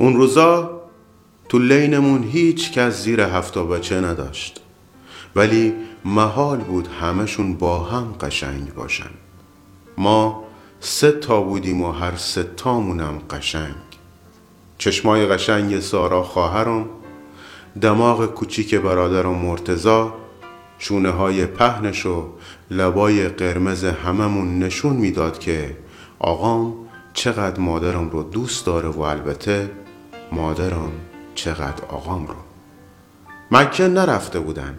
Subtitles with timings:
[0.00, 0.80] اون روزا
[1.48, 4.60] تو لینمون هیچ کس زیر هفتا بچه نداشت.
[5.36, 5.74] ولی
[6.04, 9.10] محال بود همشون با هم قشنگ باشن.
[9.98, 10.44] ما
[10.80, 13.74] سه تا بودیم و هر سه تامونم قشنگ.
[14.78, 16.86] چشمای قشنگ سارا خواهرم
[17.80, 20.14] دماغ کوچیک برادرم مرتزا
[20.78, 22.28] شونه های پهنش و
[22.70, 25.76] لبای قرمز هممون نشون می‌داد که
[26.18, 26.74] آقام
[27.12, 29.70] چقدر مادرم رو دوست داره و البته
[30.32, 30.92] مادرم
[31.34, 32.34] چقدر آقام رو.
[33.50, 34.78] مکه نرفته بودن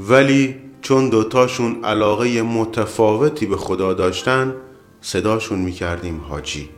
[0.00, 4.54] ولی چون دوتاشون علاقه متفاوتی به خدا داشتن
[5.00, 6.68] صداشون می‌کردیم حاجی.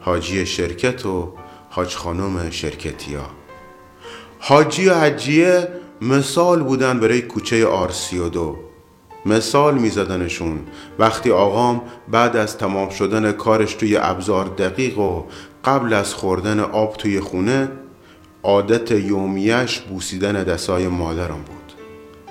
[0.00, 1.32] حاجی شرکت و
[1.70, 3.30] حاج خانم شرکتی ها
[4.38, 5.68] حاجی و حجیه
[6.00, 8.58] مثال بودن برای کوچه آرسی و دو.
[9.26, 10.58] مثال میزدنشون.
[10.98, 15.24] وقتی آقام بعد از تمام شدن کارش توی ابزار دقیق و
[15.64, 17.68] قبل از خوردن آب توی خونه
[18.42, 21.64] عادت یومیش بوسیدن دستای مادرم بود.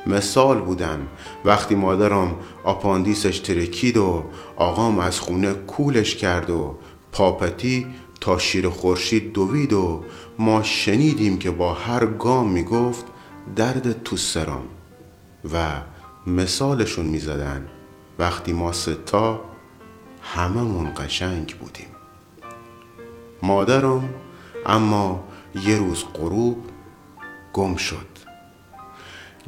[0.07, 1.07] مثال بودن.
[1.45, 4.23] وقتی مادرم آپاندیسش ترکید و
[4.55, 6.75] آقام از خونه کولش کرد و
[7.11, 7.87] پاپتی
[8.21, 10.03] تا شیر خورشید دوید و
[10.39, 13.05] ما شنیدیم که با هر گام می‌گفت
[13.55, 14.63] درد تو سرم
[15.53, 15.67] و
[16.27, 17.67] مثالشون می‌زدن.
[18.19, 19.45] وقتی ما ستا
[20.21, 21.87] هممون قشنگ بودیم.
[23.43, 24.09] مادرم
[24.65, 25.23] اما
[25.55, 26.65] یه روز غروب
[27.53, 28.12] گم شد.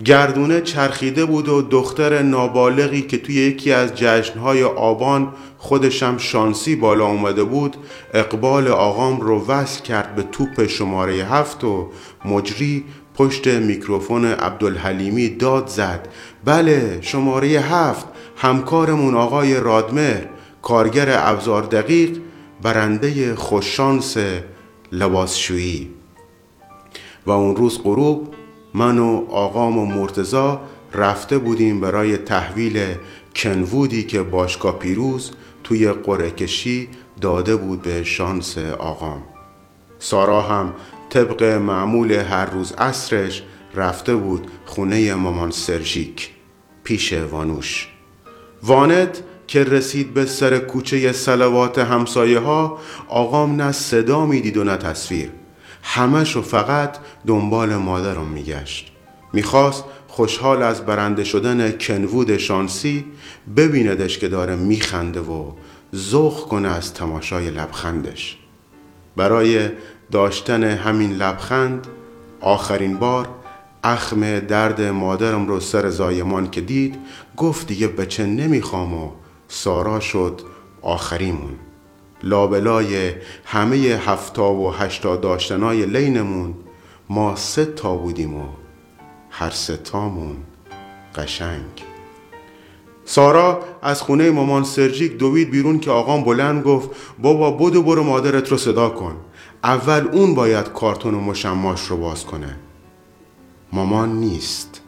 [0.04, 7.06] گردونه چرخیده بود و دختر نابالغی که توی یکی از جشنهای آبان خودشم شانسی بالا
[7.06, 7.78] اومده بود
[8.14, 11.90] اقبال آقام رو وصل کرد به توپ شماره هفت و
[12.26, 12.84] مجری
[13.16, 16.08] پشت میکروفون عبدالحلیمی داد زد.
[16.46, 18.06] بله شماره هفت
[18.38, 20.22] همکارمون آقای رادمر
[20.62, 22.18] کارگر ابزار دقیق
[22.62, 24.18] برنده خوششانس
[24.92, 25.90] لباسشویی.
[27.26, 28.35] و اون روز غروب
[28.76, 30.62] من و آقام و مرتزا
[30.94, 32.96] رفته بودیم برای تحویل
[33.36, 35.32] کنوودی که باشگاه پیروز
[35.64, 36.90] توی قره کشی
[37.22, 39.24] داده بود به شانس آقام.
[40.00, 40.74] سارا هم
[41.10, 43.44] طبق معمول هر روز عصرش
[43.76, 46.30] رفته بود خونه مامان سرژیک
[46.84, 47.90] پیش وانوش.
[48.64, 54.78] وانت که رسید به سر کوچه سلوات همسایه ها آقام نه صدا می‌دید و نه
[54.78, 55.30] تصویر.
[55.88, 56.98] همش و فقط
[57.28, 58.92] دنبال مادرم میگشت.
[59.34, 63.06] می‌خواست خوشحال از برنده شدن کنوود شانسی
[63.58, 65.52] ببیندش که داره میخنده و
[65.96, 68.38] ذوق کنه از تماشای لبخندش.
[69.16, 69.70] برای
[70.12, 71.88] داشتن همین لبخند
[72.42, 73.28] آخرین بار
[73.84, 76.96] اخم درد مادرم رو سر زایمان که دید
[77.38, 79.12] گفت دیگه بچه نمی‌خوام و
[79.48, 80.42] سارا شد
[80.82, 81.65] آخریمون.
[82.24, 83.14] لابلای
[83.46, 86.54] همه هفتا و هشتا داشتنای لینمون
[87.10, 88.46] ما سه تا بودیم و
[89.30, 90.36] هر سه تامون
[91.16, 91.84] قشنگ.
[93.06, 96.90] سارا از خونه مامان سرجیک دوید بیرون که آقام بلند گفت
[97.22, 99.16] بابا بدو برو مادرت رو صدا کن
[99.64, 102.56] اول اون باید کارتون و مشماش رو باز کنه.
[103.74, 104.82] مامان نیست.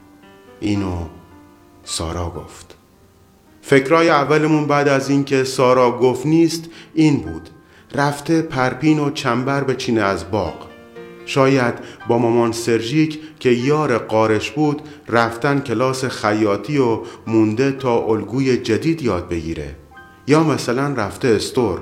[0.60, 1.06] اینو
[1.84, 2.67] سارا گفت.
[3.70, 7.50] فکرای اولمون بعد از اینکه سارا گفت نیست این بود.
[7.96, 10.68] رفته پرپین و چنبر به چینه از باغ.
[11.26, 11.74] شاید
[12.08, 19.02] با مامان سرژیک که یار قارش بود رفتن کلاس خیاطی و مونده تا الگوی جدید
[19.02, 19.76] یاد بگیره.
[20.28, 21.82] یا مثلا رفته استور.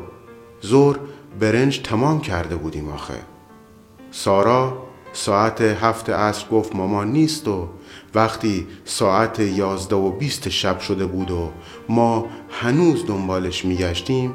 [0.61, 0.99] زور
[1.39, 3.19] برنج تمام کرده بودیم آخه.
[4.11, 7.67] سارا ساعت هفت عصر گفت مامان نیست و
[8.15, 11.51] وقتی ساعت یازده و بیست شب شده بود و
[11.89, 14.33] ما هنوز دنبالش میگشتیم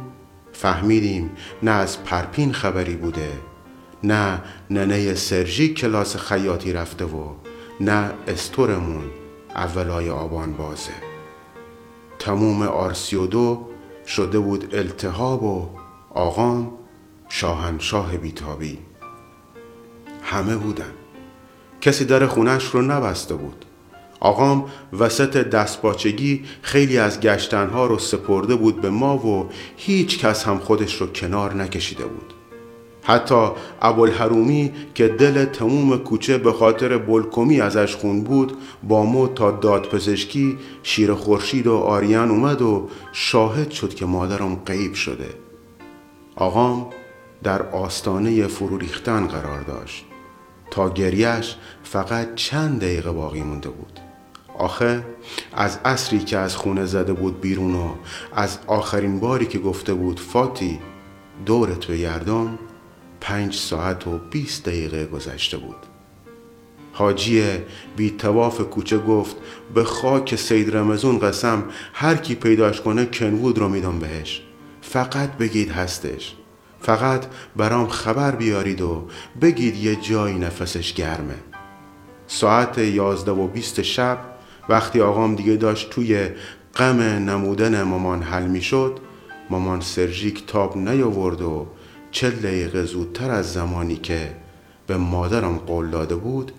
[0.52, 1.30] فهمیدیم
[1.62, 3.28] نه از پرپین خبری بوده
[4.04, 7.28] نه ننه سرژی کلاس خیاطی رفته و
[7.80, 9.04] نه استورمون
[9.56, 10.92] اولای آبان بازه.
[12.18, 13.66] تموم آرسی و دو
[14.06, 15.68] شده بود التهاب و
[16.10, 16.72] آقام
[17.28, 18.78] شاهنشاه بیتابی.
[20.30, 20.92] همه بودن.
[21.80, 23.65] کسی در خونش رو نبسته بود.
[24.21, 24.65] آقام
[24.98, 31.00] وسط دستباچگی خیلی از گشتنها رو سپرده بود به ما و هیچ کس هم خودش
[31.00, 32.34] رو کنار نکشیده بود.
[33.03, 33.48] حتی
[33.82, 40.59] ابوالحرومی که دل تموم کوچه به خاطر بلکمی ازش خون بود با ما تا دادپزشکی
[40.82, 45.28] شیر خورشید و آریان اومد و شاهد شد که مادرم غیب شده.
[46.36, 46.86] آقام
[47.42, 50.09] در آستانه فرو ریختن قرار داشت.
[50.70, 54.00] تا گریش فقط چند دقیقه باقی مونده بود.
[54.58, 55.04] آخه
[55.52, 57.94] از اصری که از خونه زده بود بیرون و
[58.32, 60.78] از آخرین باری که گفته بود فاتی
[61.46, 62.58] دورت بگردم
[63.20, 65.76] پنج ساعت و بیست دقیقه گذشته بود.
[66.92, 67.44] حاجی
[67.96, 69.36] بی تواف کوچه گفت
[69.74, 74.42] به خاک سید رمزون قسم هر کی پیداش کنه کنوود رو میدم بهش.
[74.82, 76.36] فقط بگید هستش.
[76.82, 79.09] فقط برام خبر بیارید و
[79.41, 81.34] بگید یه جایی نفسش گرمه.
[82.27, 84.18] ساعت یازده و بیست شب
[84.68, 86.28] وقتی آقام دیگه داشت توی
[86.77, 88.98] غم نمودن مامان حل می شد
[89.50, 91.66] مامان سرژیک تاب نیاورد و
[92.10, 94.36] چل دقیقه زودتر از زمانی که
[94.86, 96.53] به مادرم قول داده بود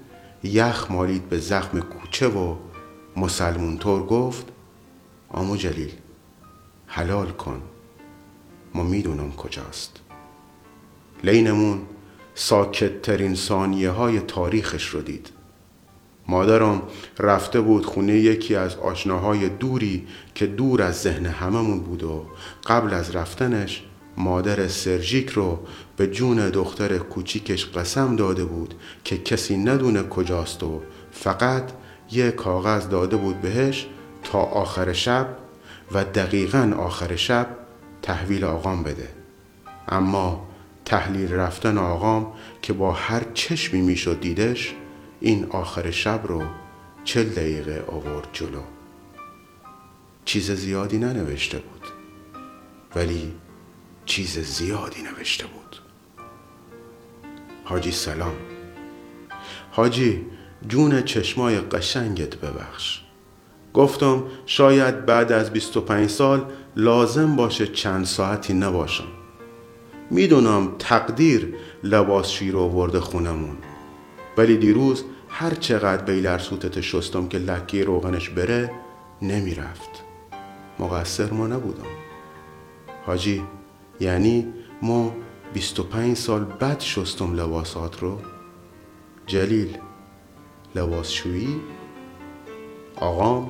[0.44, 2.56] یخ مالید به زخم کوچه و
[3.18, 4.46] مسلمون طور گفت
[5.30, 5.92] آمو جلیل
[6.88, 7.62] حلال کن
[8.74, 10.11] ما می‌دونم کجاست.
[11.24, 11.82] لینمون
[12.36, 15.30] ساکت ترین ثانیه های تاریخش رو دید.
[16.28, 16.82] مادرم
[17.20, 22.26] رفته بود خونه یکی از آشناهای دوری که دور از ذهن هممون بود و
[22.68, 23.84] قبل از رفتنش
[24.18, 25.60] مادر سرژیک رو
[25.98, 28.74] به جون دختر کوچیکش قسم داده بود
[29.04, 30.82] که کسی ندونه کجاست و
[31.12, 31.72] فقط
[32.12, 33.88] یه کاغذ داده بود بهش
[34.24, 35.28] تا آخر شب
[35.92, 37.48] و دقیقا آخر شب
[38.02, 39.10] تحویل آقام بده.
[39.88, 40.48] اما
[40.92, 44.74] تحلیل رفتن آقام که با هر چشمی می‌شد دیدش
[45.20, 46.44] این آخر شب رو
[47.04, 48.62] چل دقیقه آورد جلو.
[50.26, 51.88] چیز زیادی ننوشته بود
[52.96, 53.32] ولی
[54.06, 55.76] چیز زیادی نوشته بود.
[57.64, 58.36] حاجی سلام.
[59.72, 60.26] حاجی
[60.68, 63.02] جون چشمای قشنگت ببخش.
[63.74, 66.46] گفتم شاید بعد از 25 سال
[66.76, 69.21] لازم باشه چند ساعتی نباشم.
[70.12, 73.58] می‌دونم تقدیر لباسشویی رو آورده خونمون.
[74.38, 78.72] ولی دیروز هر چقدر بیلر سوتت شستم که لکی روغنش بره
[79.22, 79.90] نمی‌رفت.
[80.80, 81.88] مقصر ما نبودم.
[83.06, 83.44] حاجی
[84.00, 85.16] یعنی ما
[85.54, 88.20] 25 سال بعد شستم لباسات رو؟
[89.28, 89.78] جلیل
[90.76, 91.62] لباسشویی
[92.96, 93.50] آقام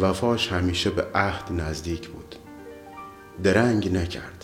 [0.00, 2.34] وفاش همیشه به عهد نزدیک بود.
[3.42, 4.39] درنگ نکرد.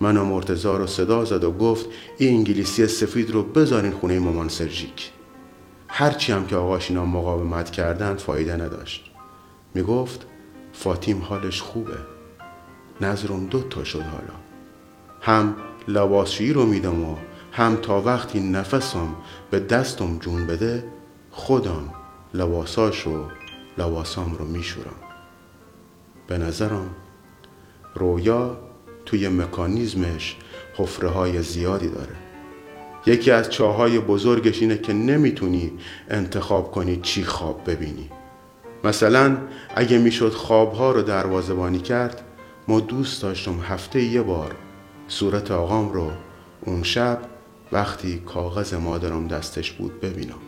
[0.00, 1.86] من و مرتزا رو صدا زد و گفت
[2.18, 5.12] این انگلیسی سفید رو بذارین خونه مامان سرژیک.
[5.88, 9.10] هرچی هم که آقاش اینا مقاومت کردن فایده نداشت.
[9.74, 10.26] می‌گفت
[10.72, 11.96] فاطیم حالش خوبه.
[13.00, 14.34] نظرم دو تا شد حالا.
[15.20, 15.56] هم
[15.88, 17.16] لباسشویی رو میدم و
[17.52, 19.14] هم تا وقتی نفسم
[19.50, 20.84] به دستم جون بده
[21.30, 21.94] خودم
[22.34, 23.24] لباساش و
[23.78, 24.96] لباسام رو میشورم.
[26.26, 26.90] به نظرم
[27.94, 28.65] رویا
[29.06, 30.36] توی مکانیزمش
[30.76, 32.14] حفره های زیادی داره.
[33.06, 35.72] یکی از چاهای بزرگش اینه که نمی‌تونی
[36.10, 38.10] انتخاب کنی چی خواب ببینی.
[38.84, 39.36] مثلا
[39.74, 42.22] اگه می‌شد خوابها رو دروازبانی کرد
[42.68, 44.54] ما دوست داشتم هفته یه بار
[45.08, 46.10] صورت آقام رو
[46.60, 47.18] اون شب
[47.72, 50.38] وقتی کاغذ مادرم دستش بود ببینم.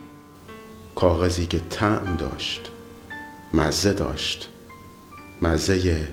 [0.95, 2.71] کاغذی که طعم داشت
[3.53, 4.49] مزه داشت.
[5.41, 6.09] مزه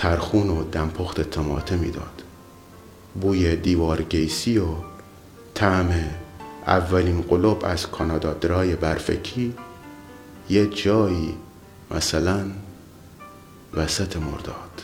[0.00, 2.22] ترخون و دمپخت تماته می‌داد.
[3.20, 4.66] بوی دیوار گیسی و
[5.54, 6.04] طعم
[6.66, 9.54] اولین قلوب از کانادا درای برفکی
[10.50, 11.34] یه جایی
[11.90, 12.44] مثلا
[13.74, 14.82] وسط مرداد.